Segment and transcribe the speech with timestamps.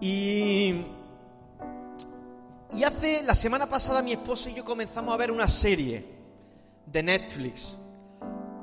[0.00, 0.84] Y,
[2.72, 6.04] y hace la semana pasada mi esposa y yo comenzamos a ver una serie
[6.86, 7.76] de Netflix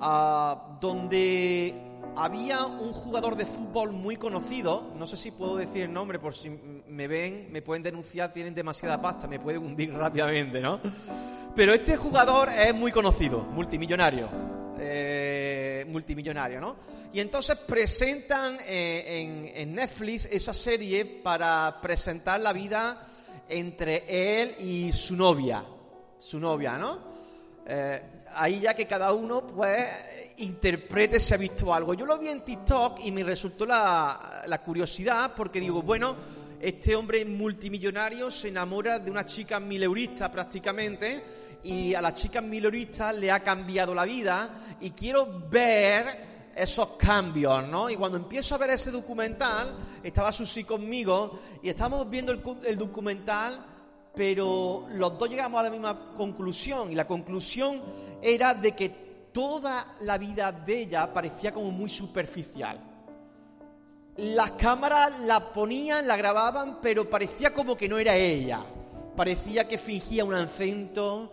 [0.02, 5.94] ah, donde había un jugador de fútbol muy conocido, no sé si puedo decir el
[5.94, 10.60] nombre por si me ven, me pueden denunciar, tienen demasiada pasta, me pueden hundir rápidamente,
[10.60, 10.80] ¿no?
[11.55, 14.30] Pero este jugador es muy conocido, multimillonario.
[14.80, 15.47] Eh,
[15.88, 16.76] multimillonario, ¿no?
[17.14, 23.05] Y entonces presentan eh, en, Netflix esa serie para presentar la vida
[23.48, 25.63] entre él y su novia,
[26.20, 26.99] su novia, ¿no?
[27.65, 28.02] Eh,
[28.34, 29.88] ahí ya que cada uno, pues,
[30.38, 31.93] interprete si ha visto algo.
[31.93, 36.15] Yo lo vi en TikTok y me resultó la, la curiosidad porque digo, bueno,
[36.60, 41.24] este hombre multimillonario se enamora de una chica mileurista prácticamente
[41.63, 46.27] y a la chica milorista le ha cambiado la vida y quiero ver
[46.58, 47.90] esos cambios, ¿no?
[47.90, 53.64] Y cuando empiezo a ver ese documental, estaba Susi conmigo y estábamos viendo el, documental,
[54.16, 57.82] pero los dos llegamos a la misma conclusión y la conclusión
[58.21, 58.90] era de que
[59.32, 62.80] toda la vida de ella parecía como muy superficial.
[64.18, 68.64] Las cámaras la ponían, la grababan, pero parecía como que no era ella.
[69.16, 71.31] Parecía que fingía un acento,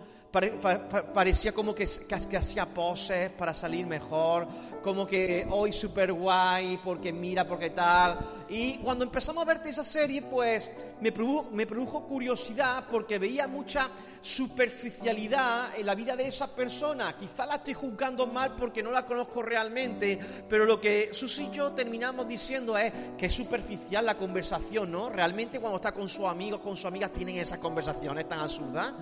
[1.13, 4.49] parecía como que, que, hacía poses para salir mejor,
[4.83, 8.19] como que hoy super guay, porque mira, porque tal.
[8.49, 13.47] Y cuando empezamos a verte esa serie, pues me produjo, me produjo curiosidad porque veía
[13.47, 13.89] mucha
[14.21, 17.15] superficialidad en la vida de esa persona.
[17.17, 21.51] Quizá la estoy juzgando mal porque no la conozco realmente, pero lo que Susi y
[21.51, 25.11] yo terminamos diciendo es que es superficial la conversación, ¿no?
[25.11, 28.93] Realmente cuando está con sus amigos, con sus amigas, tienen esas conversaciones tan absurdas.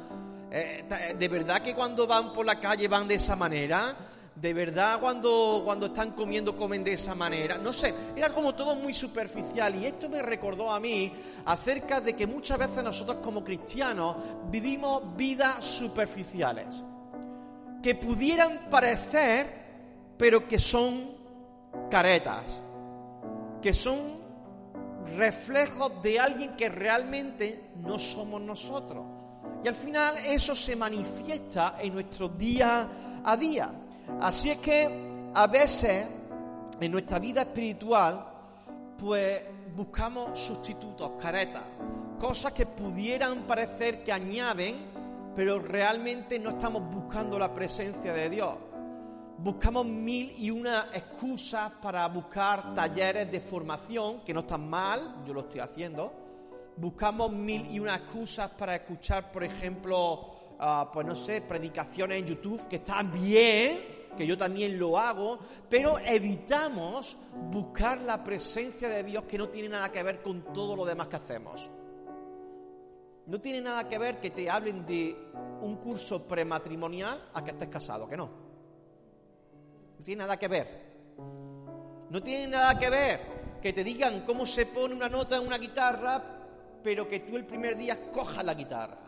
[0.55, 3.97] Eh, eh, ¿De verdad que cuando van por la calle van de esa manera?
[4.35, 7.57] ¿De verdad cuando, cuando están comiendo comen de esa manera?
[7.57, 11.11] No sé, era como todo muy superficial y esto me recordó a mí
[11.47, 14.17] acerca de que muchas veces nosotros como cristianos
[14.51, 16.83] vivimos vidas superficiales,
[17.83, 21.17] que pudieran parecer, pero que son
[21.91, 22.61] caretas,
[23.63, 24.21] que son
[25.17, 29.22] reflejos de alguien que realmente no somos nosotros.
[29.65, 33.73] Y al final eso se manifiesta en nuestro día a día.
[34.21, 36.07] Así es que a veces
[36.81, 38.27] en nuestra vida espiritual,
[38.99, 39.43] pues
[39.77, 41.63] buscamos sustitutos, caretas,
[42.19, 44.91] cosas que pudieran parecer que añaden,
[45.37, 48.57] pero realmente no estamos buscando la presencia de Dios.
[49.39, 55.35] Buscamos mil y una excusas para buscar talleres de formación, que no están mal, yo
[55.35, 56.13] lo estoy haciendo,
[56.77, 62.27] buscamos mil y una excusas para escuchar, por ejemplo, ah, pues no sé, predicaciones en
[62.27, 65.39] YouTube que están bien, que yo también lo hago,
[65.69, 67.17] pero evitamos
[67.51, 71.09] buscar la presencia de Dios que no tiene nada que ver con todo lo demás
[71.09, 71.71] que hacemos.
[73.27, 75.17] No tiene nada que ver que te hablen de
[75.61, 78.29] un curso prematrimonial a que estés casado, que no.
[79.99, 80.93] No tiene nada que ver.
[82.11, 83.21] No tiene nada que ver
[83.63, 86.32] que te digan cómo se pone una nota en una guitarra
[86.83, 88.99] pero que tú el primer día cojas la guitarra.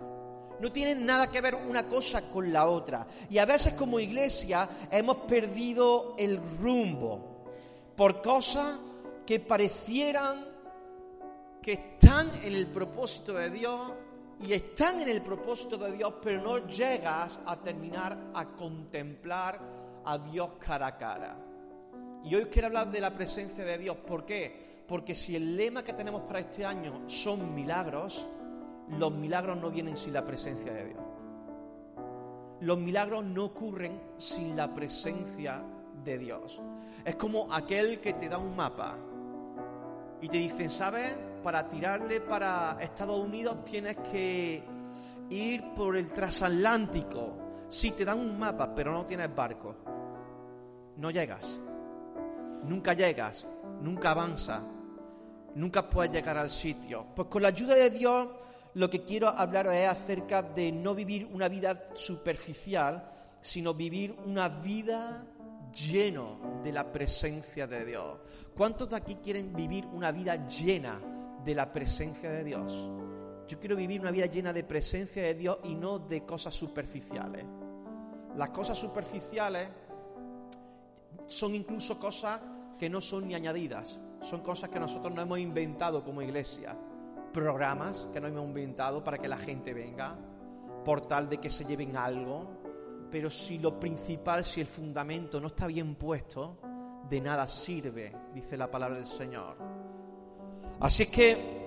[0.61, 3.07] No tienen nada que ver una cosa con la otra.
[3.29, 7.45] Y a veces como iglesia hemos perdido el rumbo
[7.97, 8.79] por cosas
[9.27, 10.47] que parecieran
[11.61, 13.93] que están en el propósito de Dios
[14.41, 19.61] y están en el propósito de Dios, pero no llegas a terminar a contemplar
[20.05, 21.39] a Dios cara a cara.
[22.25, 23.97] Y hoy quiero hablar de la presencia de Dios.
[23.97, 24.64] ¿Por qué?
[24.87, 28.29] Porque si el lema que tenemos para este año son milagros,
[28.99, 31.03] los milagros no vienen sin la presencia de Dios.
[32.61, 35.63] Los milagros no ocurren sin la presencia
[36.05, 36.61] de Dios.
[37.05, 38.97] Es como aquel que te da un mapa
[40.21, 41.15] y te dicen, ¿sabes?
[41.43, 44.63] Para tirarle para Estados Unidos tienes que
[45.31, 47.33] ir por el transatlántico.
[47.69, 49.75] Sí, te dan un mapa, pero no tienes barco.
[50.99, 51.61] No llegas.
[52.65, 53.47] Nunca llegas.
[53.83, 54.63] Nunca avanzas
[55.55, 57.07] nunca puedes llegar al sitio.
[57.15, 58.29] Pues con la ayuda de Dios
[58.75, 63.11] lo que quiero hablar es acerca de no vivir una vida superficial,
[63.41, 65.25] sino vivir una vida
[65.75, 68.19] lleno de la presencia de Dios?
[68.57, 71.01] ¿Cuántos de aquí quieren vivir una vida llena
[71.45, 72.91] de la presencia de Dios?
[73.49, 77.45] Yo quiero vivir una vida llena de presencia de Dios y no de cosas superficiales.
[78.37, 79.69] Las cosas superficiales
[81.27, 82.41] son incluso cosas
[82.79, 86.77] que no son ni añadidas, son cosas que nosotros no hemos inventado como iglesia,
[87.33, 90.17] programas que no hemos inventado para que la gente venga,
[90.85, 92.47] por tal de que se lleven algo,
[93.11, 96.59] pero si lo principal, si el fundamento no está bien puesto,
[97.09, 99.57] de nada sirve, dice la palabra del Señor.
[100.81, 101.65] Así es que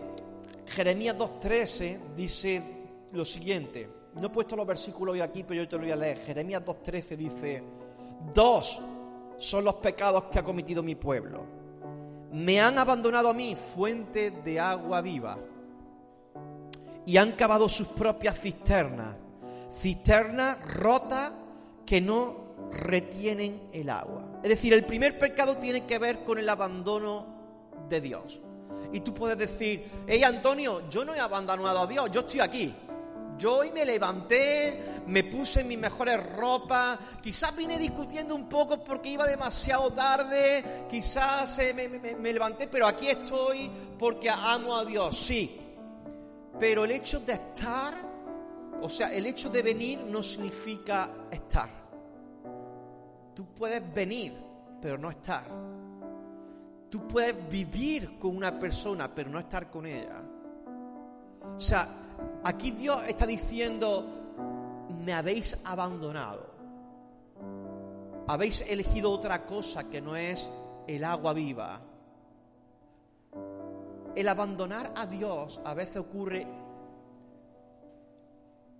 [0.65, 2.63] Jeremías 2.13 dice
[3.11, 5.95] lo siguiente, no he puesto los versículos hoy aquí, pero yo te lo voy a
[5.95, 6.17] leer.
[6.19, 7.63] Jeremías 2.13 dice,
[8.33, 8.81] dos
[9.37, 11.66] son los pecados que ha cometido mi pueblo.
[12.31, 15.37] Me han abandonado a mí, fuente de agua viva,
[17.05, 19.15] y han cavado sus propias cisternas,
[19.71, 21.31] cisternas rotas
[21.85, 24.39] que no retienen el agua.
[24.43, 27.25] Es decir, el primer pecado tiene que ver con el abandono
[27.87, 28.41] de Dios.
[28.91, 32.75] Y tú puedes decir, hey Antonio, yo no he abandonado a Dios, yo estoy aquí.
[33.37, 39.09] Yo hoy me levanté, me puse mis mejores ropas, quizás vine discutiendo un poco porque
[39.09, 43.69] iba demasiado tarde, quizás eh, me, levanté, pero aquí estoy
[43.99, 45.59] porque amo a Dios, sí.
[46.59, 47.93] Pero el hecho de estar,
[48.81, 51.69] o sea, el hecho de venir no significa estar.
[53.35, 54.33] Tú puedes venir,
[54.81, 55.45] pero no estar.
[56.89, 60.23] Tú puedes vivir con una persona, pero no estar con ella.
[61.55, 62.06] O sea,
[62.43, 64.05] Aquí Dios está diciendo,
[65.03, 66.55] me habéis abandonado.
[68.27, 70.49] Habéis elegido otra cosa que no es
[70.87, 71.81] el agua viva.
[74.15, 76.47] El abandonar a Dios a veces ocurre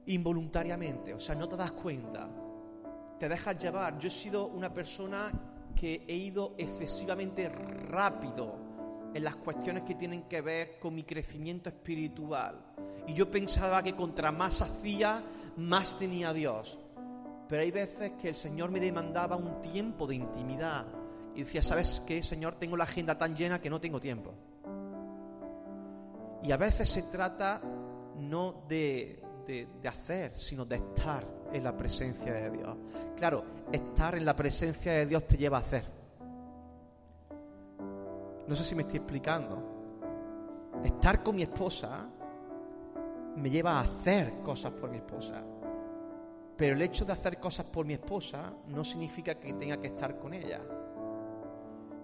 [0.07, 2.27] involuntariamente, o sea, no te das cuenta.
[3.19, 3.97] Te dejas llevar.
[3.97, 5.31] Yo he sido una persona
[5.75, 8.66] que he ido excesivamente rápido
[9.13, 12.59] en las cuestiones que tienen que ver con mi crecimiento espiritual.
[13.07, 15.23] Y yo pensaba que contra más hacía,
[15.57, 16.77] más tenía Dios.
[17.47, 20.85] Pero hay veces que el Señor me demandaba un tiempo de intimidad.
[21.33, 22.55] Y decía, ¿sabes qué, Señor?
[22.55, 24.33] Tengo la agenda tan llena que no tengo tiempo.
[26.43, 27.61] Y a veces se trata
[28.17, 32.77] no de, de, de, hacer, sino de estar en la presencia de Dios.
[33.15, 35.96] Claro, estar en la presencia de Dios te lleva a hacer.
[38.47, 39.61] No sé si me estoy explicando.
[40.83, 42.07] Estar con mi esposa
[43.35, 45.43] me lleva a hacer cosas por mi esposa.
[46.55, 50.17] Pero el hecho de hacer cosas por mi esposa no significa que tenga que estar
[50.17, 50.61] con ella.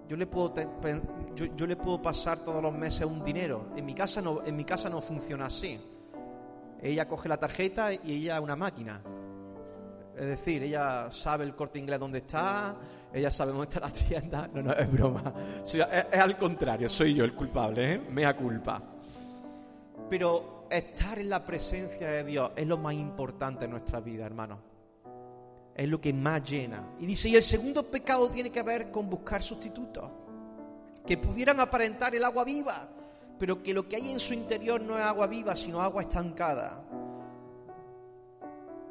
[0.07, 0.53] Yo le puedo,
[1.33, 3.67] yo, le puedo pasar todos los meses un dinero.
[3.75, 5.79] En mi, casa no, en mi casa no funciona así.
[6.81, 9.01] Ella coge la tarjeta y ella es una máquina.
[10.17, 12.75] Es decir, ella sabe el corte inglés dónde está,
[13.11, 14.47] ella sabe dónde está la tienda.
[14.53, 15.33] No, no, es broma.
[15.63, 17.97] es, al contrario, soy yo el culpable, ¿eh?
[17.97, 18.81] Mea culpa.
[20.09, 24.59] Pero estar en la presencia de Dios es lo más importante en nuestra vida, hermano.
[25.75, 26.93] Es lo que más llena.
[26.99, 30.09] Y dice, y el segundo pecado tiene que ver con buscar sustitutos.
[31.05, 32.87] Que pudieran aparentar el agua viva,
[33.39, 36.83] pero que lo que hay en su interior no es agua viva, sino agua estancada.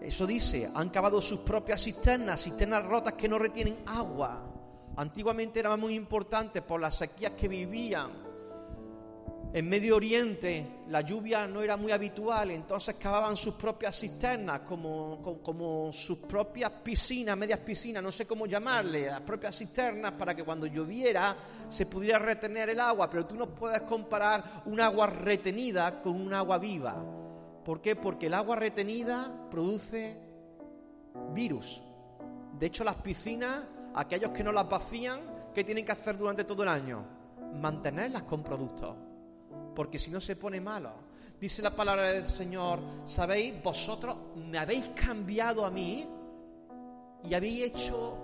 [0.05, 4.43] Eso dice, han cavado sus propias cisternas, cisternas rotas que no retienen agua.
[4.97, 8.33] Antiguamente era muy importante por las sequías que vivían.
[9.55, 15.21] En Medio Oriente la lluvia no era muy habitual, entonces cavaban sus propias cisternas, como,
[15.43, 20.43] como, sus propias piscinas, medias piscinas, no sé cómo llamarle, las propias cisternas para que
[20.43, 21.37] cuando lloviera
[21.69, 26.33] se pudiera retener el agua, pero tú no puedes comparar un agua retenida con un
[26.33, 27.23] agua viva.
[27.65, 27.95] ¿Por qué?
[27.95, 30.19] Porque el agua retenida produce
[31.33, 31.81] virus.
[32.59, 33.61] De hecho, las piscinas,
[33.95, 35.21] aquellos que no las vacían,
[35.55, 37.05] ¿qué tienen que hacer durante todo el año?
[37.61, 38.97] Mantenerlas con productos.
[39.77, 41.13] Porque si no se pone malo.
[41.39, 43.63] Dice la palabra del Señor, ¿sabéis?
[43.63, 46.07] Vosotros me habéis cambiado a mí
[47.25, 48.19] y habéis hecho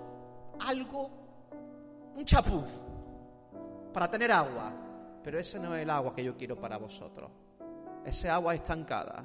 [0.59, 1.09] algo,
[2.15, 2.81] un chapuz,
[3.93, 4.73] para tener agua.
[5.23, 7.29] Pero ese no es el agua que yo quiero para vosotros
[8.09, 9.23] ese agua estancada,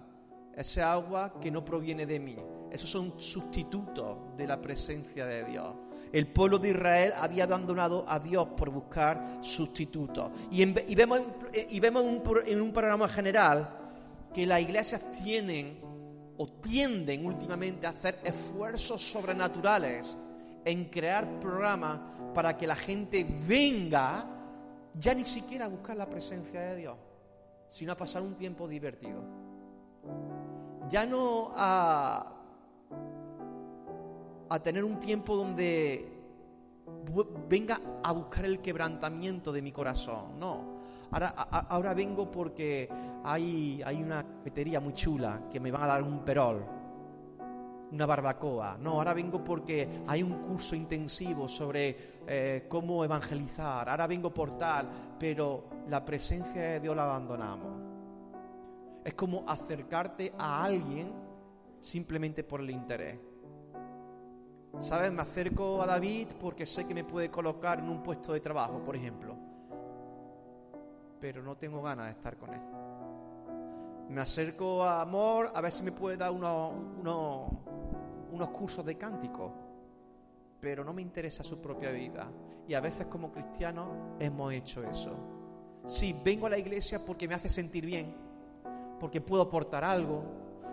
[0.55, 2.37] ese agua que no proviene de mí.
[2.71, 5.75] Esos son sustitutos de la presencia de Dios.
[6.13, 10.31] El pueblo de Israel había abandonado a Dios por buscar sustitutos.
[10.51, 10.65] Y,
[10.95, 11.23] vemos,
[11.71, 12.05] y vemos
[12.47, 13.69] en un programa general
[14.33, 15.81] que las iglesias tienen
[16.37, 20.17] o tienden últimamente a hacer esfuerzos sobrenaturales
[20.65, 22.01] en crear programas
[22.35, 24.27] para que la gente venga
[24.95, 26.97] ya ni siquiera a buscar la presencia de Dios
[27.69, 29.23] sino a pasar un tiempo divertido.
[30.89, 32.33] Ya no a,
[34.49, 36.15] a tener un tiempo donde
[37.49, 40.39] venga a buscar el quebrantamiento de mi corazón.
[40.39, 40.75] No.
[41.11, 42.89] Ahora, ahora vengo porque
[43.23, 46.65] hay, hay una cafetería muy chula que me van a dar un perol,
[47.93, 48.77] una barbacoa.
[48.79, 53.89] No, ahora vengo porque hay un curso intensivo sobre eh, cómo evangelizar.
[53.89, 54.89] Ahora vengo por tal,
[55.19, 57.83] pero la presencia de Dios la abandonamos.
[59.05, 61.13] Es como acercarte a alguien
[61.81, 63.19] simplemente por el interés.
[64.81, 65.13] ¿Sabes?
[65.13, 68.83] Me acerco a David porque sé que me puede colocar en un puesto de trabajo,
[68.83, 69.37] por ejemplo.
[71.21, 72.84] Pero no tengo ganas de estar con él.
[74.09, 79.53] Me acerco a Amor a ver si me puede dar unos, unos, cursos de cántico.
[80.61, 82.31] Pero no me interesa su propia vida.
[82.67, 85.15] Y a veces como cristianos hemos hecho eso.
[85.87, 88.15] Sí, vengo a la iglesia porque me hace sentir bien,
[88.99, 90.23] porque puedo aportar algo,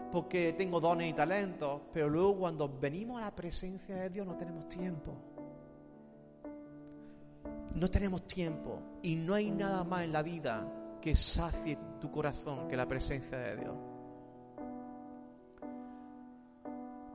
[0.09, 4.35] porque tengo dones y talentos, pero luego cuando venimos a la presencia de Dios no
[4.35, 5.13] tenemos tiempo.
[7.75, 12.67] No tenemos tiempo y no hay nada más en la vida que sacie tu corazón
[12.67, 13.75] que la presencia de Dios.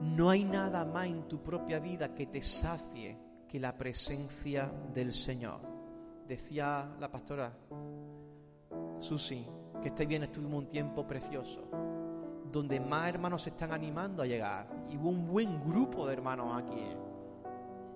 [0.00, 5.14] No hay nada más en tu propia vida que te sacie que la presencia del
[5.14, 5.60] Señor.
[6.26, 7.56] Decía la pastora
[8.98, 9.46] Susi
[9.80, 11.86] que este bien estuvimos un tiempo precioso
[12.56, 14.66] donde más hermanos se están animando a llegar.
[14.90, 16.82] Y hubo un buen grupo de hermanos aquí.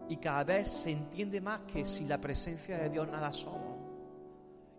[0.08, 3.79] Y cada vez se entiende más que sin la presencia de Dios nada somos.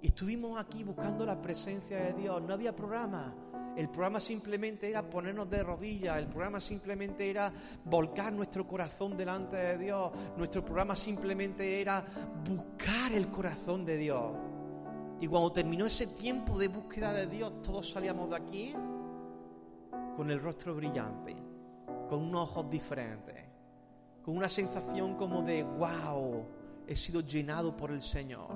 [0.02, 2.42] Y estuvimos aquí buscando la presencia de Dios.
[2.42, 3.34] No había programa.
[3.76, 7.54] El programa simplemente era ponernos de rodillas, el programa simplemente era
[7.86, 12.06] volcar nuestro corazón delante de Dios, nuestro programa simplemente era
[12.46, 14.34] buscar el corazón de Dios.
[15.22, 18.74] Y cuando terminó ese tiempo de búsqueda de Dios, todos salíamos de aquí
[20.18, 21.36] con el rostro brillante,
[22.10, 23.46] con unos ojos diferentes,
[24.22, 26.46] con una sensación como de, wow,
[26.88, 28.50] he sido llenado por el Señor,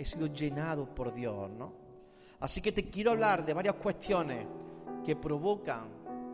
[0.00, 1.72] he sido llenado por Dios, ¿no?
[2.40, 4.46] Así que te quiero hablar de varias cuestiones
[5.04, 5.88] que provocan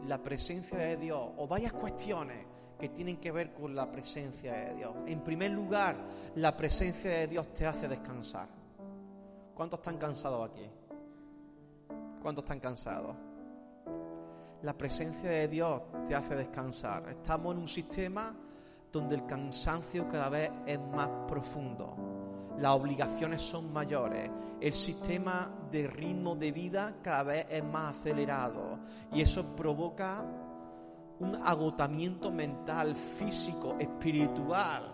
[0.06, 2.46] la presencia de Dios o varias cuestiones
[2.78, 4.94] que tienen que ver con la presencia de Dios.
[5.06, 5.96] En primer lugar,
[6.36, 8.48] la presencia de Dios te hace descansar.
[9.54, 10.70] ¿Cuántos están cansados aquí?
[12.22, 13.16] ¿Cuántos están cansados?
[14.62, 17.08] la presencia de Dios te hace descansar.
[17.08, 18.34] Estamos en un sistema
[18.90, 21.94] donde el cansancio cada vez es más profundo,
[22.58, 28.78] las obligaciones son mayores, el sistema de ritmo de vida cada vez es más acelerado
[29.12, 30.24] y eso provoca
[31.18, 34.92] un agotamiento mental, físico, espiritual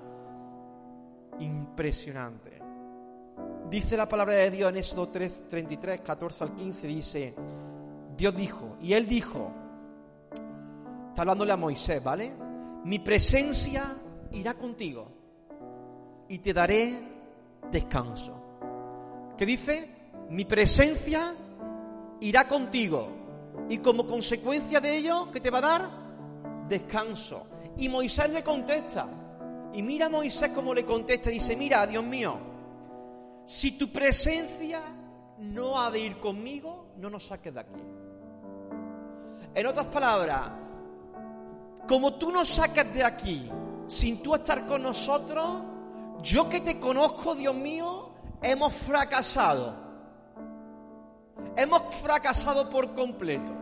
[1.38, 2.60] impresionante.
[3.70, 7.34] Dice la palabra de Dios en Éxodo 3, 33, 14 al 15, dice,
[8.16, 9.52] Dios dijo, y Él dijo,
[11.12, 12.32] Está hablándole a Moisés, ¿vale?
[12.84, 13.94] Mi presencia
[14.30, 15.12] irá contigo
[16.26, 17.11] y te daré
[17.70, 18.32] descanso.
[19.36, 19.90] ¿Qué dice?
[20.30, 21.34] Mi presencia
[22.20, 23.08] irá contigo
[23.68, 25.88] y como consecuencia de ello, ¿qué te va a dar?
[26.68, 27.46] Descanso.
[27.76, 29.08] Y Moisés le contesta.
[29.74, 31.30] Y mira a Moisés cómo le contesta.
[31.30, 32.38] Dice, mira, Dios mío,
[33.44, 34.82] si tu presencia
[35.38, 37.82] no ha de ir conmigo, no nos saques de aquí.
[39.54, 40.50] En otras palabras,
[41.88, 43.50] como tú nos sacas de aquí
[43.86, 45.62] sin tú estar con nosotros,
[46.22, 48.12] yo que te conozco, Dios mío,
[48.42, 49.74] hemos fracasado.
[51.56, 53.52] Hemos fracasado por completo.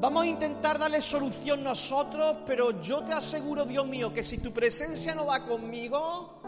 [0.00, 4.52] Vamos a intentar darle solución nosotros, pero yo te aseguro, Dios mío, que si tu
[4.52, 6.40] presencia no va conmigo,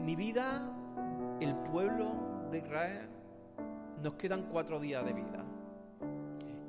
[0.00, 0.60] mi vida,
[1.40, 3.08] el pueblo de Israel,
[4.02, 5.44] nos quedan cuatro días de vida.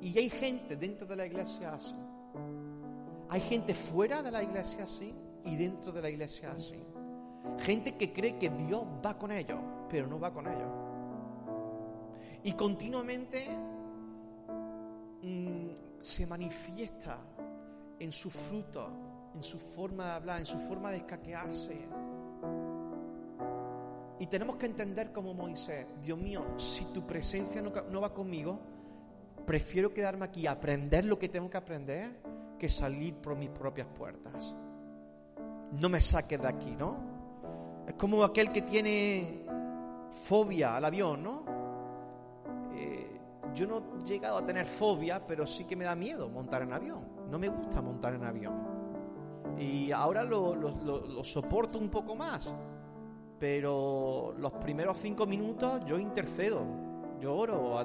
[0.00, 1.94] Y hay gente dentro de la iglesia así.
[3.28, 5.12] Hay gente fuera de la iglesia así
[5.44, 6.82] y dentro de la iglesia así.
[7.58, 10.70] Gente que cree que Dios va con ellos, pero no va con ellos.
[12.44, 13.48] Y continuamente
[15.22, 15.68] mm,
[15.98, 17.18] se manifiesta
[17.98, 18.88] en su fruto,
[19.34, 21.88] en su forma de hablar, en su forma de escaquearse.
[24.18, 28.60] Y tenemos que entender como Moisés, Dios mío, si tu presencia no, no va conmigo,
[29.44, 34.54] prefiero quedarme aquí aprender lo que tengo que aprender que salir por mis propias puertas.
[35.72, 36.96] No me saques de aquí, ¿no?
[37.86, 39.44] Es como aquel que tiene
[40.10, 41.44] fobia al avión, ¿no?
[42.72, 43.20] Eh,
[43.54, 46.72] yo no he llegado a tener fobia, pero sí que me da miedo montar en
[46.72, 47.00] avión.
[47.30, 48.54] No me gusta montar en avión.
[49.58, 52.54] Y ahora lo, soporto un poco más.
[53.38, 56.86] Pero los primeros cinco minutos yo intercedo
[57.20, 57.78] yo oro,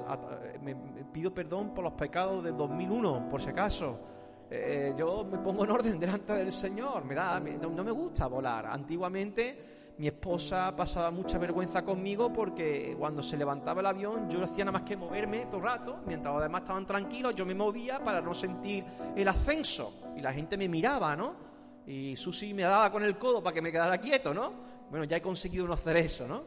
[0.62, 0.74] me,
[1.12, 3.98] pido perdón por los pecados de 2001, por si acaso.
[4.54, 7.06] Eh, yo me pongo en orden delante del Señor.
[7.06, 8.66] Me da, no, me gusta volar.
[8.66, 14.44] Antiguamente mi esposa pasaba mucha vergüenza conmigo porque cuando se levantaba el avión yo no
[14.44, 17.54] hacía nada más que moverme todo el rato, mientras los demás estaban tranquilos, yo me
[17.54, 18.84] movía para no sentir
[19.16, 20.12] el ascenso.
[20.16, 21.34] Y la gente me miraba, ¿no?
[21.86, 24.52] Y Susi me daba con el codo para que me quedara quieto, ¿no?
[24.90, 26.42] Bueno, ya he conseguido no hacer eso, ¿no?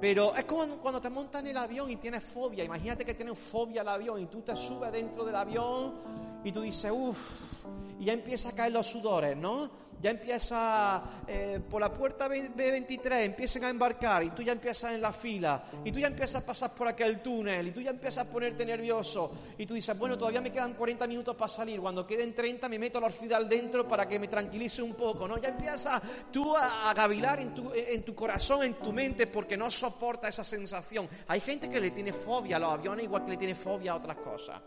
[0.00, 2.62] Pero es como cuando te montas en el avión y tienes fobia.
[2.62, 5.94] Imagínate que tienes fobia al avión y tú te subes dentro del avión
[6.44, 7.18] y tú dices, uff,
[7.98, 9.70] y ya empieza a caer los sudores, ¿no?
[10.00, 15.00] Ya empieza eh, por la puerta B23, empiezan a embarcar y tú ya empiezas en
[15.00, 18.26] la fila y tú ya empiezas a pasar por aquel túnel y tú ya empiezas
[18.26, 22.06] a ponerte nervioso y tú dices, bueno, todavía me quedan 40 minutos para salir, cuando
[22.06, 25.38] queden 30 me meto al orfidal dentro para que me tranquilice un poco, ¿no?
[25.38, 26.00] Ya empiezas
[26.30, 30.44] tú a, gavilar en tu, en tu corazón, en tu mente, porque no soporta esa
[30.44, 31.08] sensación.
[31.28, 33.96] Hay gente que le tiene fobia a los aviones igual que le tiene fobia a
[33.96, 34.60] otras cosas.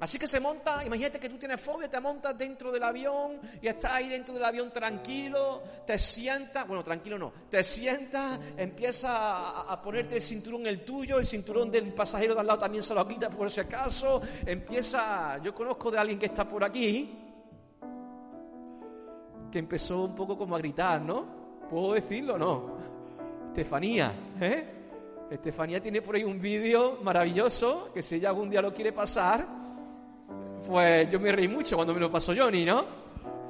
[0.00, 3.68] Así que se monta, imagínate que tú tienes fobia, te montas dentro del avión y
[3.68, 9.80] estás ahí dentro del avión tranquilo, te sientas, bueno, tranquilo no, te sientas, empiezas a,
[9.82, 13.06] ponerte el cinturón el tuyo, el cinturón del pasajero de al lado también se lo
[13.06, 17.18] quita por si acaso, empieza, yo conozco de alguien que está por aquí,
[19.50, 21.40] que empezó un poco como a gritar, ¿no?
[21.68, 22.78] ¿Puedo decirlo no?
[23.48, 24.64] Estefanía, ¿eh?
[25.30, 29.46] Estefanía tiene por ahí un vídeo maravilloso que si ella algún día lo quiere pasar,
[30.66, 32.99] pues yo me reí mucho cuando me lo pasó Johnny, ¿no?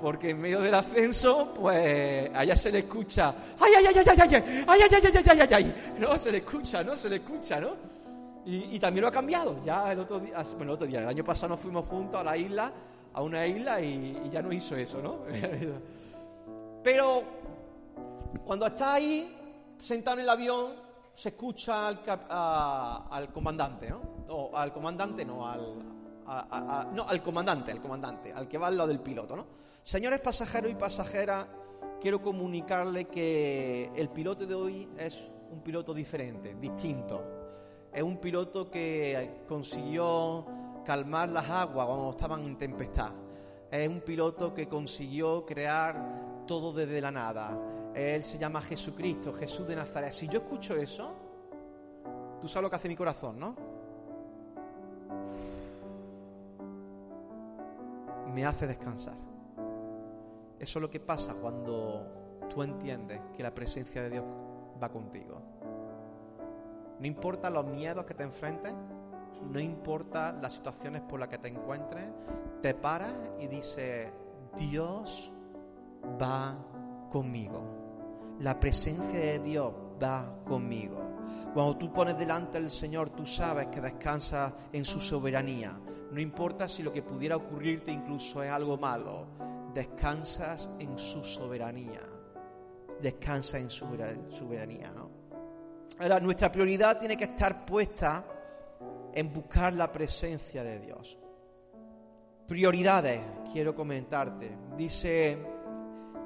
[0.00, 4.18] Porque en medio del ascenso, pues allá se le escucha, ¡ay, ay, ay, ay, ay,
[4.20, 5.94] ay, ay, ay, ay, ay, ay, ay, ay!
[5.98, 6.96] No, se le escucha, ¿no?
[6.96, 7.70] Se le escucha, ¿no?
[8.46, 9.62] Y, también lo ha cambiado.
[9.64, 12.24] Ya el otro día, bueno, el otro día, el año pasado nos fuimos juntos a
[12.24, 12.72] la isla,
[13.12, 15.18] a una isla, y, ya no hizo eso, ¿no?
[16.82, 17.22] Pero
[18.44, 19.36] cuando está ahí,
[19.78, 20.66] sentado en el avión,
[21.12, 22.00] se escucha al,
[23.10, 24.00] al comandante, ¿no?
[24.28, 25.99] O al comandante, no, al,
[26.92, 29.46] no, al comandante, al comandante, al que va al lado del piloto, ¿no?
[29.82, 31.46] Señores pasajeros y pasajeras,
[32.00, 37.22] quiero comunicarle que el piloto de hoy es un piloto diferente, distinto.
[37.92, 40.46] Es un piloto que consiguió
[40.84, 43.10] calmar las aguas cuando estaban en tempestad.
[43.70, 47.58] Es un piloto que consiguió crear todo desde la nada.
[47.94, 50.12] Él se llama Jesucristo, Jesús de Nazaret.
[50.12, 51.12] Si yo escucho eso,
[52.40, 53.56] tú sabes lo que hace mi corazón, ¿no?
[58.30, 59.16] Me hace descansar.
[60.58, 64.24] Eso es lo que pasa cuando tú entiendes que la presencia de Dios
[64.82, 65.40] va contigo.
[66.98, 68.74] No importa los miedos que te enfrentes,
[69.50, 72.06] no importa las situaciones por las que te encuentres,
[72.60, 74.08] te paras y dices,
[74.56, 75.32] Dios
[76.20, 76.58] va
[77.10, 77.62] conmigo.
[78.40, 80.98] La presencia de Dios va conmigo.
[81.54, 85.78] Cuando tú pones delante del Señor, tú sabes que descansas en su soberanía.
[86.10, 89.26] No importa si lo que pudiera ocurrirte incluso es algo malo,
[89.72, 92.02] descansas en su soberanía.
[93.00, 93.86] Descansa en su
[94.28, 94.92] soberanía.
[96.20, 98.24] Nuestra prioridad tiene que estar puesta
[99.12, 101.18] en buscar la presencia de Dios.
[102.46, 103.20] Prioridades,
[103.52, 104.56] quiero comentarte.
[104.76, 105.38] Dice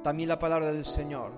[0.02, 1.32] también la palabra del Señor.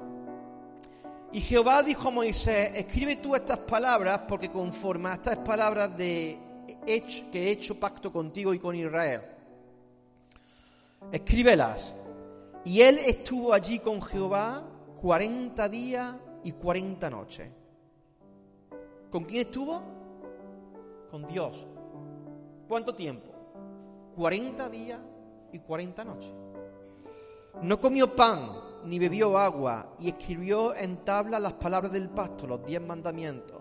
[1.33, 6.39] Y Jehová dijo a Moisés, escribe tú estas palabras porque conforme a estas palabras de
[6.87, 9.21] que he hecho pacto contigo y con Israel.
[11.13, 11.93] Escríbelas.
[12.65, 14.63] Y él estuvo allí con Jehová
[15.01, 17.49] cuarenta días y cuarenta noches.
[19.11, 19.83] ¿Con quién estuvo?
[21.11, 21.67] Con Dios.
[22.69, 23.31] ¿Cuánto tiempo?
[24.15, 25.01] Cuarenta días
[25.53, 26.33] y cuarenta noches.
[27.63, 28.51] No comió pan
[28.85, 33.56] ni bebió agua y escribió en tabla las palabras del pacto, los diez mandamientos.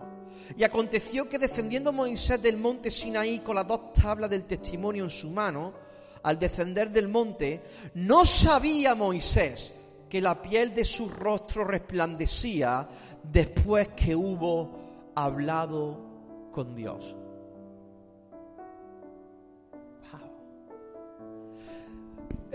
[0.56, 5.10] Y aconteció que descendiendo Moisés del monte Sinaí con las dos tablas del testimonio en
[5.10, 5.72] su mano,
[6.22, 7.62] al descender del monte,
[7.94, 9.72] no sabía Moisés
[10.08, 12.88] que la piel de su rostro resplandecía
[13.22, 17.16] después que hubo hablado con Dios.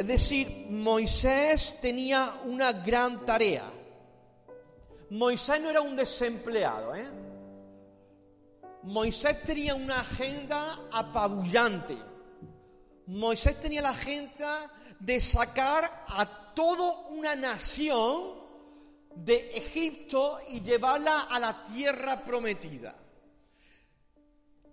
[0.01, 3.65] Es decir, Moisés tenía una gran tarea.
[5.11, 7.05] Moisés no era un desempleado, ¿eh?
[8.83, 11.97] Moisés tenía una agenda apabullante.
[13.07, 18.41] Moisés tenía la agenda de sacar a toda una nación
[19.15, 22.95] de Egipto y llevarla a la tierra prometida.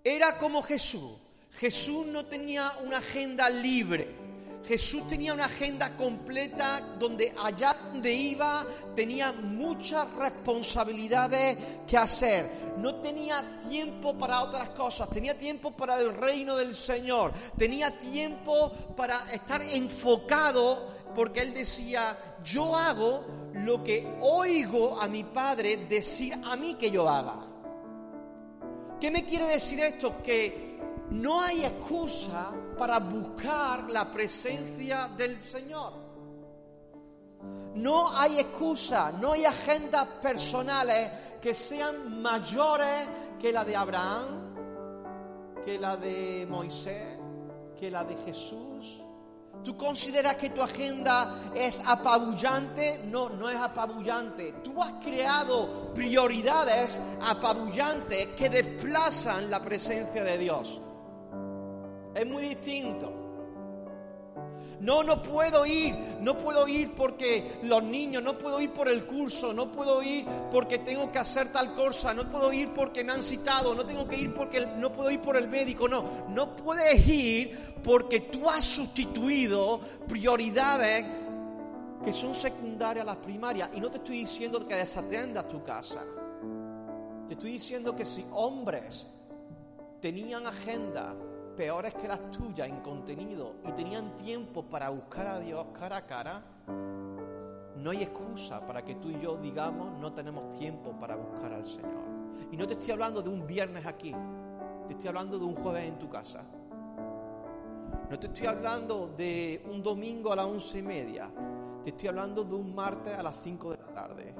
[0.03, 1.19] Era como Jesús.
[1.51, 4.28] Jesús no tenía una agenda libre.
[4.65, 12.69] Jesús tenía una agenda completa donde allá donde iba tenía muchas responsabilidades que hacer.
[12.77, 18.71] No tenía tiempo para otras cosas, tenía tiempo para el reino del Señor, tenía tiempo
[18.95, 26.39] para estar enfocado porque él decía, yo hago lo que oigo a mi Padre decir
[26.43, 27.47] a mí que yo haga.
[28.99, 30.21] ¿Qué me quiere decir esto?
[30.21, 30.78] Que
[31.11, 35.93] no hay excusa para buscar la presencia del Señor.
[37.75, 43.07] No hay excusa, no hay agendas personales que sean mayores
[43.39, 47.17] que la de Abraham, que la de Moisés,
[47.79, 49.01] que la de Jesús.
[49.63, 53.01] ¿Tú consideras que tu agenda es apabullante?
[53.05, 54.53] No, no es apabullante.
[54.63, 60.81] Tú has creado prioridades apabullantes que desplazan la presencia de Dios.
[62.15, 63.19] Es muy distinto.
[64.79, 69.05] No, no puedo ir, no puedo ir porque los niños, no puedo ir por el
[69.05, 73.11] curso, no puedo ir porque tengo que hacer tal cosa, no puedo ir porque me
[73.11, 76.55] han citado, no tengo que ir porque no puedo ir por el médico, no, no
[76.55, 81.05] puedes ir porque tú has sustituido prioridades
[82.03, 83.69] que son secundarias a las primarias.
[83.73, 86.05] Y no te estoy diciendo que desatendas tu casa.
[87.27, 89.05] Te estoy diciendo que si hombres
[89.99, 91.15] tenían agenda
[91.59, 96.05] peores que las tuyas en contenido y tenían tiempo para buscar a Dios cara a
[96.05, 96.41] cara,
[97.75, 101.65] no hay excusa para que tú y yo digamos no tenemos tiempo para buscar al
[101.65, 102.07] Señor.
[102.49, 104.15] Y no te estoy hablando de un viernes aquí,
[104.87, 106.45] te estoy hablando de un jueves en tu casa.
[108.09, 111.29] No te estoy hablando de un domingo a las once y media,
[111.83, 114.33] te estoy hablando de un martes a las cinco de la tarde.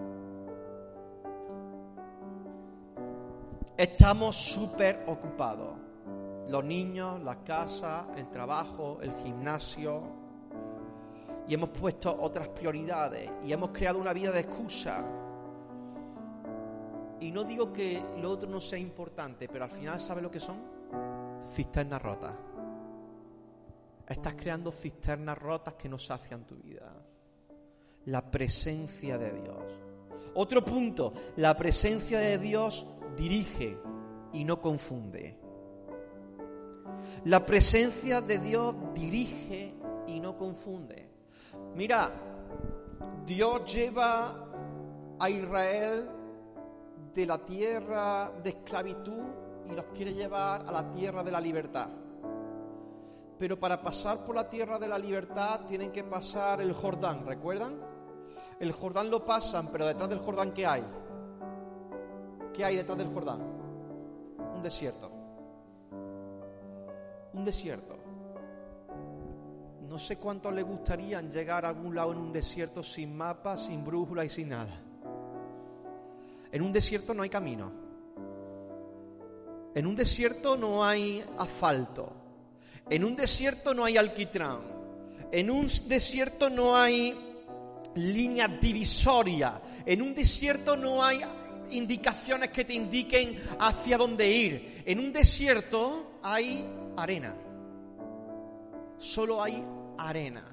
[3.75, 5.88] Estamos súper ocupados
[6.49, 10.01] los niños, la casa, el trabajo, el gimnasio.
[11.47, 15.03] Y hemos puesto otras prioridades y hemos creado una vida de excusa.
[17.19, 20.39] Y no digo que lo otro no sea importante, pero al final, ¿sabes lo que
[20.39, 20.57] son?
[21.43, 22.33] Cisternas rotas.
[24.07, 26.91] Estás creando cisternas rotas que no sacian tu vida.
[28.05, 29.63] La presencia de Dios.
[30.35, 33.77] Otro punto, la presencia de Dios dirige
[34.33, 35.48] y no confunde.
[37.25, 39.75] La presencia de Dios dirige
[40.07, 41.09] y no confunde.
[41.75, 42.11] Mira,
[43.25, 44.47] Dios lleva
[45.19, 46.09] a Israel
[47.13, 49.23] de la tierra de esclavitud
[49.69, 51.89] y los quiere llevar a la tierra de la libertad.
[53.37, 57.75] Pero para pasar por la tierra de la libertad tienen que pasar el Jordán, ¿recuerdan?
[58.59, 60.83] El Jordán lo pasan, pero detrás del Jordán ¿qué hay?
[62.53, 63.41] ¿Qué hay detrás del Jordán?
[64.55, 65.18] Un desierto
[67.33, 67.97] un desierto.
[69.87, 73.83] No sé cuántos le gustarían llegar a algún lado en un desierto sin mapa, sin
[73.83, 74.79] brújula y sin nada.
[76.51, 77.71] En un desierto no hay camino.
[79.73, 82.13] En un desierto no hay asfalto.
[82.89, 84.59] En un desierto no hay alquitrán.
[85.31, 87.15] En un desierto no hay
[87.95, 89.61] línea divisoria.
[89.85, 91.21] En un desierto no hay
[91.71, 94.83] indicaciones que te indiquen hacia dónde ir.
[94.85, 96.65] En un desierto hay
[97.01, 97.35] arena.
[98.97, 99.63] Solo hay
[99.97, 100.43] arena.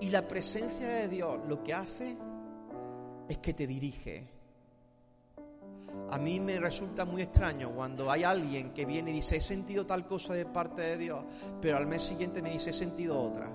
[0.00, 2.16] Y la presencia de Dios lo que hace
[3.28, 4.28] es que te dirige.
[6.10, 9.86] A mí me resulta muy extraño cuando hay alguien que viene y dice, he sentido
[9.86, 11.24] tal cosa de parte de Dios,
[11.60, 13.50] pero al mes siguiente me dice, he sentido otra.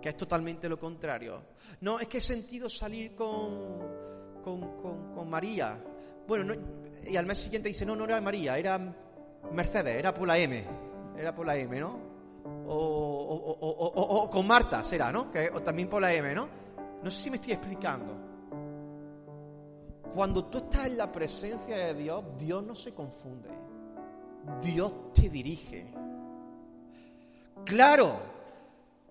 [0.00, 1.42] Que es totalmente lo contrario.
[1.82, 3.78] No, es que he sentido salir con,
[4.42, 5.78] con, con, María.
[6.26, 6.54] Bueno,
[7.06, 8.78] y al mes siguiente dice, no, no era María, era
[9.52, 10.64] Mercedes, era por la M,
[11.16, 12.14] era por la M, ¿no?
[12.66, 15.28] O, con Marta será, ¿no?
[15.54, 16.48] O también por la M, ¿no?
[17.02, 18.14] No sé si me estoy explicando.
[20.14, 23.50] Cuando tú estás en la presencia de Dios, Dios no se confunde.
[24.62, 25.92] Dios te dirige.
[27.64, 28.20] Claro,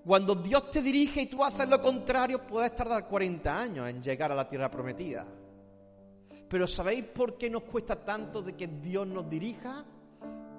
[0.06, 4.32] cuando Dios te dirige y tú haces lo contrario, puedes tardar 40 años en llegar
[4.32, 5.26] a la tierra prometida.
[6.48, 9.84] Pero ¿sabéis por qué nos cuesta tanto de que Dios nos dirija?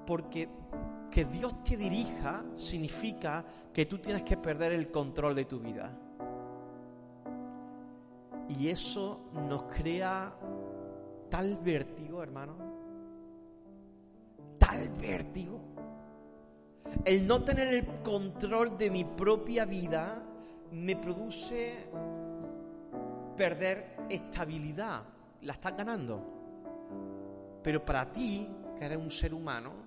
[0.05, 0.49] Porque
[1.11, 5.97] que Dios te dirija significa que tú tienes que perder el control de tu vida.
[8.49, 10.35] Y eso nos crea
[11.31, 12.57] tal vértigo, hermano.
[14.59, 15.61] Tal vértigo.
[17.05, 20.23] El no tener el control de mi propia vida
[20.73, 21.89] me produce
[23.37, 25.05] perder estabilidad.
[25.43, 26.23] La estás ganando.
[27.63, 29.84] Pero para ti, que eres un ser humano,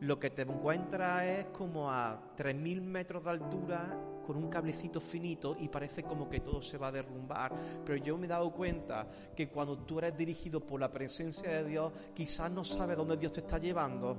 [0.00, 5.56] lo que te encuentras es como a 3.000 metros de altura con un cablecito finito
[5.58, 7.52] y parece como que todo se va a derrumbar.
[7.84, 11.64] Pero yo me he dado cuenta que cuando tú eres dirigido por la presencia de
[11.64, 14.16] Dios, quizás no sabes dónde Dios te está llevando,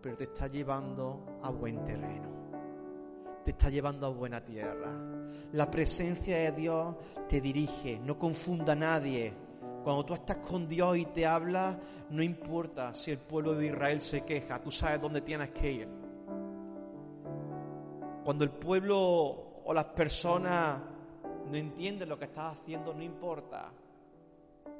[0.00, 2.30] pero te está llevando a buen terreno.
[3.44, 4.92] Te está llevando a buena tierra.
[5.52, 6.94] La presencia de Dios
[7.28, 9.34] te dirige, no confunda a nadie.
[9.82, 11.78] Cuando tú estás con Dios y te habla,
[12.10, 15.88] no importa si el pueblo de Israel se queja, tú sabes dónde tienes que ir.
[18.24, 18.98] Cuando el pueblo
[19.64, 20.80] o las personas
[21.50, 23.72] no entienden lo que estás haciendo, no importa.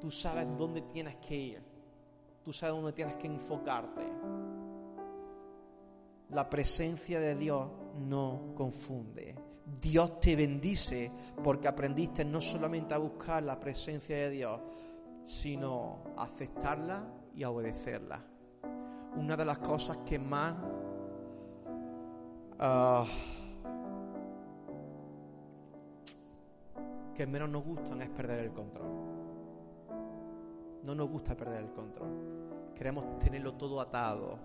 [0.00, 1.62] Tú sabes dónde tienes que ir.
[2.42, 4.06] Tú sabes dónde tienes que enfocarte.
[6.30, 9.34] La presencia de Dios no confunde.
[9.80, 11.10] Dios te bendice
[11.42, 14.60] porque aprendiste no solamente a buscar la presencia de Dios,
[15.24, 17.04] sino aceptarla
[17.34, 18.20] y obedecerla.
[19.16, 20.54] Una de las cosas que más
[22.58, 23.06] ah,
[27.14, 28.90] que menos nos gustan es perder el control.
[30.82, 32.72] No nos gusta perder el control.
[32.74, 34.38] Queremos tenerlo todo atado,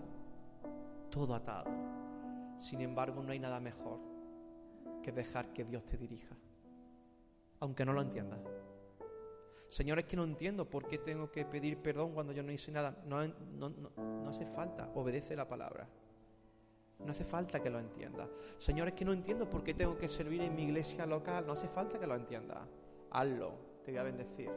[1.10, 1.72] todo atado.
[2.58, 4.00] Sin embargo, no hay nada mejor
[5.02, 6.36] que dejar que Dios te dirija,
[7.60, 8.40] aunque no lo entiendas.
[9.70, 12.72] Señor, es que no entiendo por qué tengo que pedir perdón cuando yo no hice
[12.72, 12.96] nada.
[13.06, 15.88] No, no, no, hace falta, obedece la palabra.
[17.00, 18.28] No hace falta que lo entienda.
[18.58, 21.46] Señor, es que no entiendo por qué tengo que servir en mi iglesia local.
[21.46, 22.68] No hace falta que lo entienda.
[23.12, 23.54] Hazlo,
[23.84, 24.50] te voy a bendecir.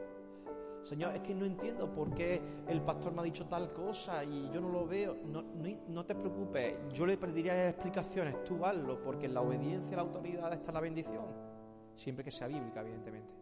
[0.83, 4.49] Señor, es que no entiendo por qué el pastor me ha dicho tal cosa y
[4.51, 5.15] yo no lo veo.
[5.25, 9.97] No, no, te preocupes, yo le pediría explicaciones, tú hazlo, porque en la obediencia a
[9.97, 11.25] la autoridad está la bendición.
[11.95, 13.40] Siempre que sea bíblica, evidentemente.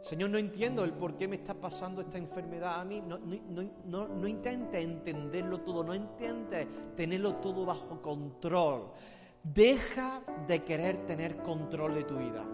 [0.00, 3.02] Señor, no entiendo el por qué me está pasando esta enfermedad a mí.
[3.02, 8.92] No, no, no, intentes entenderlo todo, no intentes tenerlo todo bajo control.
[9.42, 12.46] Deja de querer tener control de tu vida.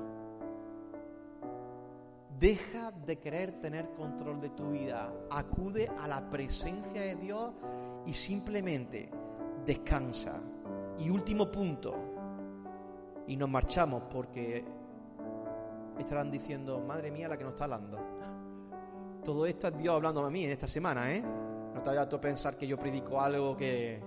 [2.38, 5.12] Deja de querer tener control de tu vida.
[5.30, 7.52] Acude a la presencia de Dios
[8.04, 9.08] y simplemente
[9.64, 10.40] descansa.
[10.98, 11.94] Y último punto.
[13.28, 14.64] Y nos marchamos porque
[16.02, 17.98] estarán diciendo, madre mía, la que nos está hablando.
[19.24, 21.20] Todo esto es Dios hablándome a mí en esta semana, ¿eh?
[21.20, 24.00] No te vayas a pensar que yo predico algo que,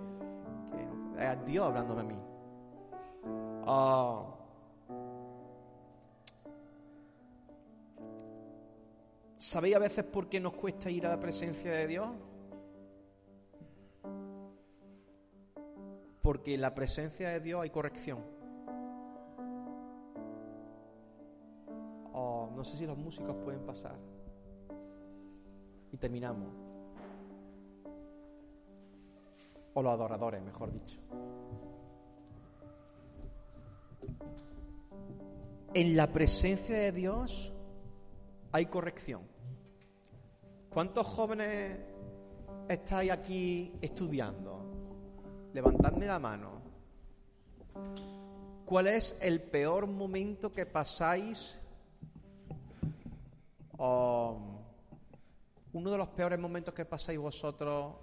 [1.19, 2.17] es Dios hablándome a mí.
[3.65, 4.25] Ah.
[9.37, 12.09] ¿Sabéis a veces por qué nos cuesta ir a la presencia de Dios?
[16.21, 18.38] Porque en la presencia de Dios hay corrección.
[22.59, 23.95] No sé si los músicos pueden pasar.
[25.93, 26.49] Y terminamos.
[29.73, 30.99] O los adoradores, mejor dicho.
[35.73, 37.53] En la presencia de Dios
[38.51, 39.21] hay corrección.
[40.69, 41.79] ¿Cuántos jóvenes
[42.67, 45.49] estáis aquí estudiando?
[45.53, 46.61] Levantadme la mano.
[48.65, 51.58] ¿Cuál es el peor momento que pasáis
[53.79, 57.95] uno de los peores momentos que pasáis vosotros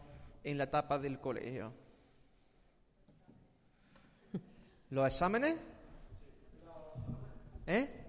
[0.42, 1.72] en la etapa del colegio.
[4.90, 5.56] ¿Los exámenes?
[7.66, 8.02] ¿Eh?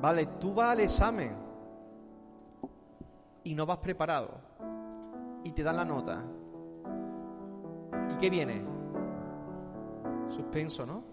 [0.00, 1.36] Vale, tú vas al examen
[3.44, 4.40] y no vas preparado
[5.44, 6.24] y te dan la nota.
[8.12, 8.64] ¿Y qué viene?
[10.28, 11.11] Suspenso, ¿no?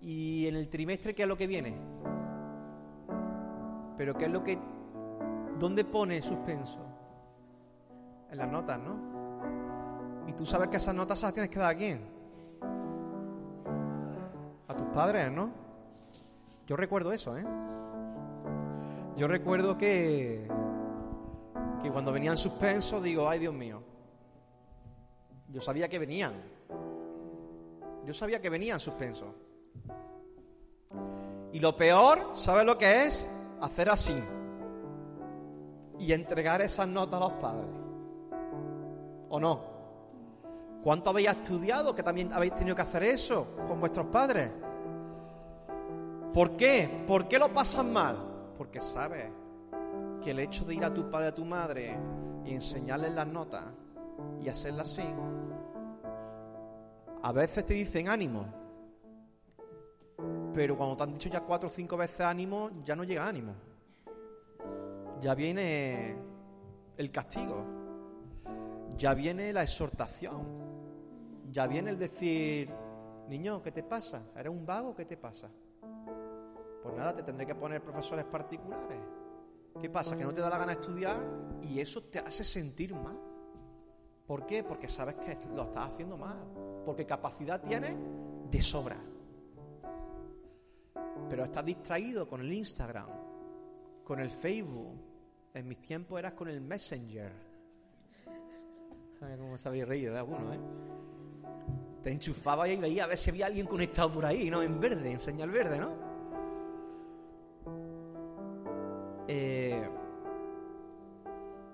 [0.00, 1.74] Y en el trimestre, ¿qué es lo que viene?
[3.96, 4.58] Pero ¿qué es lo que...
[5.58, 6.78] ¿Dónde pone suspenso?
[8.30, 10.26] En las notas, ¿no?
[10.28, 12.00] Y tú sabes que esas notas se las tienes que dar a quién?
[14.68, 15.50] A tus padres, ¿no?
[16.66, 17.44] Yo recuerdo eso, ¿eh?
[19.16, 20.46] Yo recuerdo que,
[21.82, 23.82] que cuando venían suspenso digo, ay Dios mío,
[25.48, 26.34] yo sabía que venían.
[28.04, 29.34] Yo sabía que venían suspenso.
[31.58, 33.26] Y lo peor, ¿sabes lo que es?
[33.60, 34.14] Hacer así.
[35.98, 37.66] Y entregar esas notas a los padres.
[39.28, 39.60] ¿O no?
[40.84, 44.52] ¿Cuánto habéis estudiado que también habéis tenido que hacer eso con vuestros padres?
[46.32, 47.02] ¿Por qué?
[47.08, 48.16] ¿Por qué lo pasan mal?
[48.56, 49.26] Porque sabes
[50.22, 51.98] que el hecho de ir a tu padre, a tu madre
[52.44, 53.64] y enseñarles las notas
[54.40, 55.08] y hacerlas así,
[57.20, 58.46] a veces te dicen ánimo,
[60.58, 63.54] pero cuando te han dicho ya cuatro o cinco veces ánimo, ya no llega ánimo.
[65.20, 66.16] ya viene
[66.96, 67.64] el castigo,
[68.96, 70.42] ya viene la exhortación,
[71.48, 72.74] ya viene el decir,
[73.28, 74.32] niño, ¿qué te pasa?
[74.34, 74.96] ¿Eres un vago?
[74.96, 75.48] ¿Qué te pasa?
[76.82, 78.98] Pues nada, te tendré que poner profesores particulares.
[79.80, 80.16] ¿Qué pasa?
[80.16, 81.20] Que no te da la gana estudiar
[81.62, 83.16] y eso te hace sentir mal.
[84.26, 84.64] ¿Por qué?
[84.64, 86.36] Porque sabes que lo estás haciendo mal.
[86.84, 87.94] Porque capacidad tienes
[88.50, 88.96] de sobra.
[91.28, 93.08] Pero estás distraído con el Instagram,
[94.04, 95.00] con el Facebook.
[95.54, 97.32] En mis tiempos eras con el Messenger.
[99.18, 100.60] Como os habéis reído de alguno, ¿eh?
[102.02, 104.62] Te enchufaba y veía a ver si había alguien conectado por ahí, ¿no?
[104.62, 106.08] En verde, en señal verde, ¿no?
[109.26, 109.88] Eh,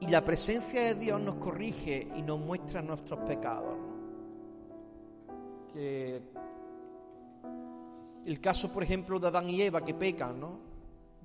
[0.00, 3.76] y la presencia de Dios nos corrige y nos muestra nuestros pecados.
[5.72, 6.22] Que
[8.26, 10.60] el caso, por ejemplo, de Adán y Eva que pecan, ¿no?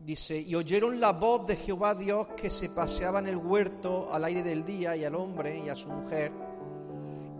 [0.03, 4.23] Dice, y oyeron la voz de Jehová Dios que se paseaba en el huerto al
[4.23, 6.31] aire del día y al hombre y a su mujer,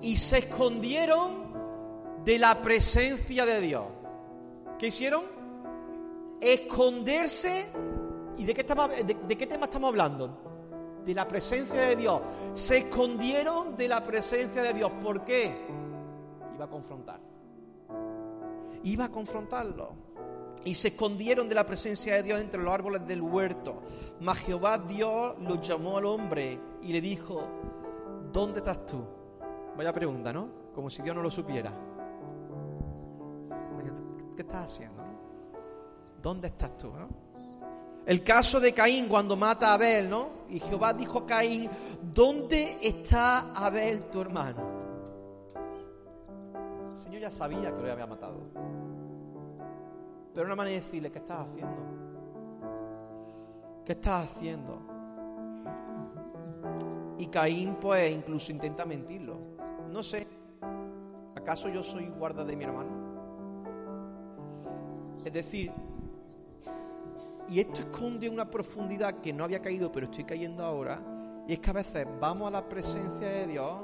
[0.02, 3.86] y se escondieron de la presencia de Dios.
[4.78, 5.24] ¿Qué hicieron?
[6.42, 7.68] Esconderse.
[8.38, 10.50] ¿Y de qué, de qué tema estamos hablando?
[11.06, 12.22] de la presencia de Dios.
[12.54, 14.92] Se escondieron de la presencia de Dios.
[15.02, 15.66] ¿Por qué?
[16.56, 17.29] Iba a confrontar.
[18.84, 19.94] Iba a confrontarlo.
[20.66, 23.82] Y se escondieron de la presencia de Dios entre los árboles del huerto.
[24.20, 27.48] Mas Jehová Dios lo llamó al hombre y le dijo,
[28.32, 29.04] ¿dónde estás tú?
[29.78, 30.50] Vaya pregunta, ¿no?
[30.74, 31.74] Como si Dios no lo supiera.
[34.36, 35.04] ¿Qué estás haciendo?
[36.22, 36.92] ¿Dónde estás tú?
[38.06, 40.30] El caso de Caín cuando mata a Abel, ¿no?
[40.50, 41.70] Y Jehová dijo a Caín,
[42.02, 44.79] ¿dónde está Abel tu hermano?
[47.00, 48.42] El Señor ya sabía que lo había matado.
[50.34, 51.78] Pero una manera de decirle, ¿qué estás haciendo?
[53.86, 54.82] ¿Qué estás haciendo?
[57.18, 59.38] Y Caín pues incluso intenta mentirlo.
[59.90, 60.28] No sé,
[61.36, 62.92] ¿acaso yo soy guarda de mi hermano?
[65.24, 65.72] Es decir,
[67.48, 71.02] y esto esconde una profundidad que no había caído, pero estoy cayendo ahora.
[71.48, 73.84] Y es que a veces vamos a la presencia de Dios,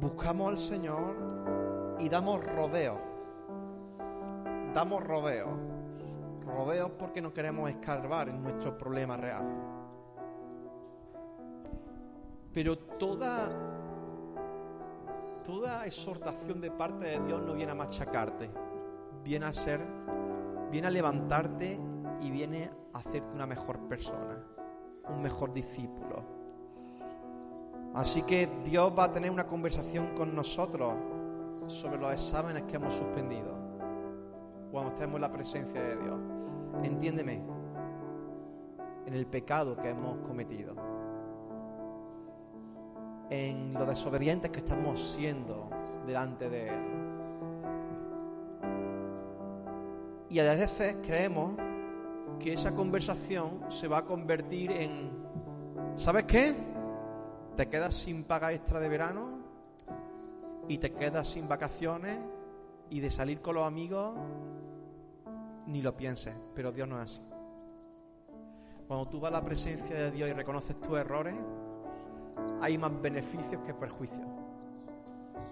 [0.00, 1.16] buscamos al Señor
[1.98, 2.98] y damos rodeos.
[4.74, 5.50] Damos rodeos.
[6.44, 9.46] Rodeos porque no queremos escarbar en nuestro problema real.
[12.52, 13.48] Pero toda,
[15.44, 18.50] toda exhortación de parte de Dios no viene a machacarte,
[19.24, 19.80] viene a ser,
[20.70, 21.78] viene a levantarte
[22.20, 24.44] y viene a hacerte una mejor persona,
[25.08, 26.41] un mejor discípulo.
[27.94, 30.94] Así que Dios va a tener una conversación con nosotros
[31.66, 33.52] sobre los exámenes que hemos suspendido
[34.70, 36.18] cuando estemos en la presencia de Dios.
[36.82, 37.42] Entiéndeme,
[39.04, 40.74] en el pecado que hemos cometido,
[43.28, 45.68] en lo desobedientes que estamos siendo
[46.06, 46.84] delante de Él.
[50.30, 51.52] Y a veces creemos
[52.38, 55.10] que esa conversación se va a convertir en,
[55.94, 56.71] ¿sabes qué?
[57.56, 59.38] Te quedas sin paga extra de verano
[60.68, 62.18] y te quedas sin vacaciones
[62.88, 64.14] y de salir con los amigos,
[65.66, 67.22] ni lo pienses, pero Dios no es así.
[68.86, 71.34] Cuando tú vas a la presencia de Dios y reconoces tus errores,
[72.60, 74.26] hay más beneficios que perjuicios,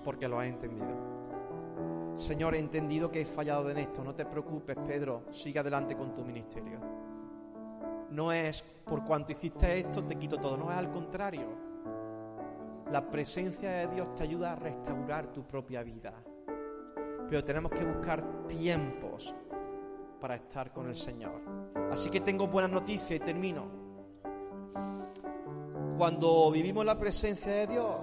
[0.04, 1.10] porque lo has entendido.
[2.14, 4.04] Señor, he entendido que he fallado en esto.
[4.04, 5.24] No te preocupes, Pedro.
[5.30, 6.78] Sigue adelante con tu ministerio.
[8.10, 10.56] No es por cuanto hiciste esto, te quito todo.
[10.56, 11.69] No es al contrario.
[12.90, 16.12] La presencia de Dios te ayuda a restaurar tu propia vida.
[17.28, 19.32] Pero tenemos que buscar tiempos
[20.20, 21.40] para estar con el Señor.
[21.92, 23.66] Así que tengo buenas noticias y termino.
[25.96, 27.96] Cuando vivimos la presencia de Dios,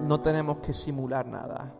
[0.00, 1.74] no tenemos que simular nada.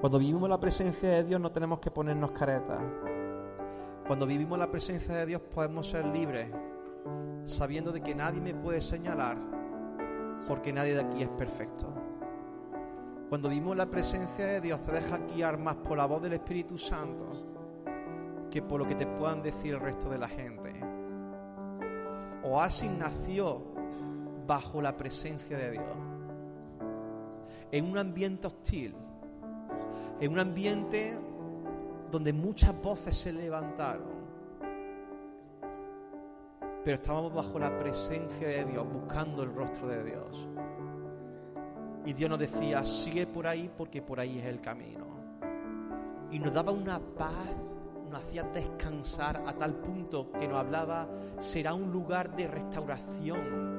[0.00, 2.80] Cuando vivimos la presencia de Dios no tenemos que ponernos caretas.
[4.06, 6.48] Cuando vivimos la presencia de Dios podemos ser libres,
[7.44, 9.36] sabiendo de que nadie me puede señalar,
[10.46, 11.92] porque nadie de aquí es perfecto.
[13.28, 16.78] Cuando vivimos la presencia de Dios te deja guiar más por la voz del Espíritu
[16.78, 20.72] Santo que por lo que te puedan decir el resto de la gente.
[22.42, 23.62] Oasis nació
[24.46, 25.96] bajo la presencia de Dios,
[27.70, 28.96] en un ambiente hostil
[30.20, 31.18] en un ambiente
[32.10, 34.20] donde muchas voces se levantaron.
[36.84, 40.48] Pero estábamos bajo la presencia de Dios, buscando el rostro de Dios.
[42.06, 45.06] Y Dios nos decía, sigue por ahí porque por ahí es el camino.
[46.30, 47.76] Y nos daba una paz,
[48.10, 51.06] nos hacía descansar a tal punto que nos hablaba,
[51.38, 53.69] será un lugar de restauración,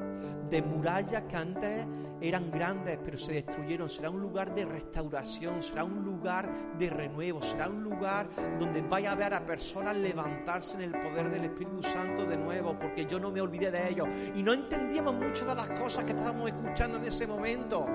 [0.51, 1.87] de murallas que antes
[2.19, 7.41] eran grandes pero se destruyeron, será un lugar de restauración, será un lugar de renuevo,
[7.41, 8.27] será un lugar
[8.59, 12.77] donde vaya a ver a personas levantarse en el poder del Espíritu Santo de nuevo,
[12.77, 14.07] porque yo no me olvidé de ellos.
[14.35, 17.85] Y no entendíamos muchas de las cosas que estábamos escuchando en ese momento.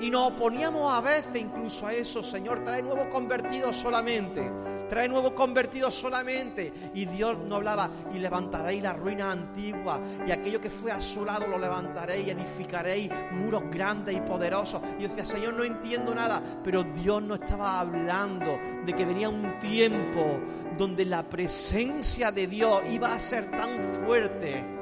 [0.00, 4.48] Y nos oponíamos a veces incluso a eso, Señor, trae nuevos convertidos solamente,
[4.88, 6.72] trae nuevos convertidos solamente.
[6.94, 11.58] Y Dios nos hablaba, y levantaréis la ruina antigua, y aquello que fue asolado lo
[11.58, 14.80] levantaréis, y edificaréis muros grandes y poderosos.
[14.98, 19.58] Y decía, Señor, no entiendo nada, pero Dios no estaba hablando de que venía un
[19.58, 20.38] tiempo
[20.76, 24.77] donde la presencia de Dios iba a ser tan fuerte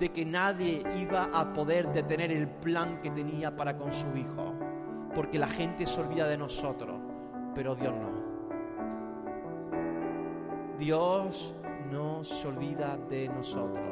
[0.00, 4.54] de que nadie iba a poder detener el plan que tenía para con su hijo,
[5.14, 6.98] porque la gente se olvida de nosotros,
[7.54, 8.30] pero Dios no.
[10.78, 11.54] Dios
[11.90, 13.84] no se olvida de nosotros.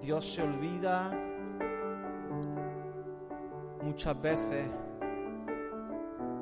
[0.00, 1.10] Dios se olvida
[3.82, 4.66] muchas veces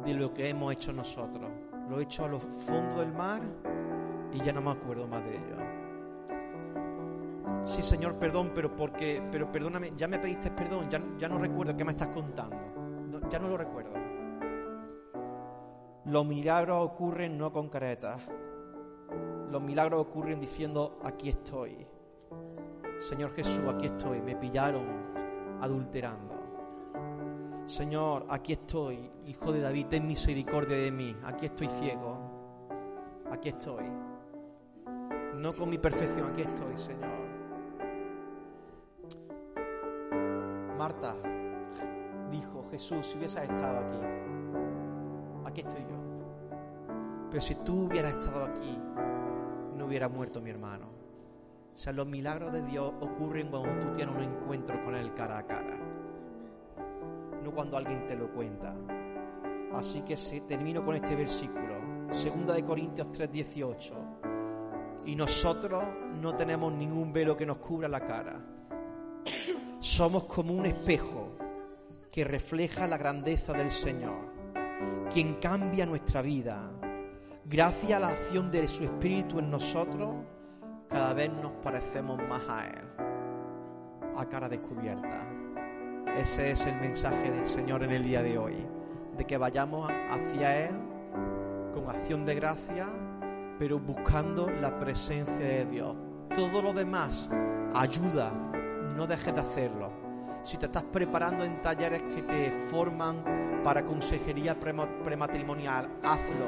[0.04, 1.50] de lo que hemos hecho nosotros.
[1.88, 3.40] Lo he hecho a los fondos del mar
[4.34, 5.63] y ya no me acuerdo más de ello.
[7.66, 11.76] Sí, Señor, perdón, pero porque, pero perdóname, ya me pediste perdón, ya, ya no recuerdo
[11.76, 12.56] qué me estás contando.
[13.30, 13.92] ya no lo recuerdo.
[16.06, 18.20] Los milagros ocurren no con caretas.
[19.50, 21.86] Los milagros ocurren diciendo, aquí estoy.
[22.98, 24.20] Señor Jesús, aquí estoy.
[24.20, 24.86] Me pillaron
[25.60, 26.34] adulterando.
[27.66, 31.16] Señor, aquí estoy, hijo de David, ten misericordia de mí.
[31.24, 32.18] Aquí estoy ciego.
[33.30, 33.84] Aquí estoy.
[35.36, 37.23] No con mi perfección, aquí estoy, Señor.
[40.84, 41.16] Marta
[42.30, 43.98] dijo, Jesús, si hubieses estado aquí,
[45.46, 45.96] aquí estoy yo.
[47.30, 48.78] Pero si tú hubieras estado aquí,
[49.78, 50.84] no hubiera muerto mi hermano.
[51.74, 55.38] O sea, los milagros de Dios ocurren cuando tú tienes un encuentro con Él cara
[55.38, 55.74] a cara,
[57.42, 58.76] no cuando alguien te lo cuenta.
[59.72, 60.16] Así que
[60.46, 61.76] termino con este versículo,
[62.08, 63.94] 2 de Corintios 3:18.
[65.06, 65.82] Y nosotros
[66.20, 68.38] no tenemos ningún velo que nos cubra la cara
[69.84, 71.36] somos como un espejo
[72.10, 74.32] que refleja la grandeza del Señor,
[75.12, 76.70] quien cambia nuestra vida.
[77.44, 80.14] Gracias a la acción de su Espíritu en nosotros,
[80.88, 82.82] cada vez nos parecemos más a Él,
[84.16, 85.28] a cara descubierta.
[86.16, 88.66] Ese es el mensaje del Señor en el día de hoy,
[89.18, 90.74] de que vayamos hacia Él
[91.74, 92.88] con acción de gracia,
[93.58, 95.94] pero buscando la presencia de Dios.
[96.34, 97.28] Todo lo demás
[97.74, 98.53] ayuda
[98.96, 99.92] no dejes de hacerlo.
[100.42, 106.46] Si te estás preparando en talleres que te forman para consejería prematrimonial, hazlo.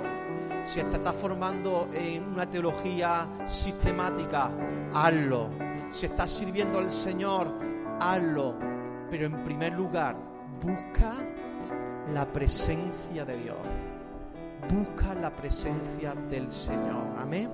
[0.64, 4.52] Si te estás formando en una teología sistemática,
[4.92, 5.48] hazlo.
[5.90, 7.52] Si estás sirviendo al Señor,
[8.00, 8.58] hazlo.
[9.10, 10.16] Pero en primer lugar,
[10.60, 11.14] busca
[12.12, 13.56] la presencia de Dios.
[14.68, 17.16] Busca la presencia del Señor.
[17.16, 17.50] Amén.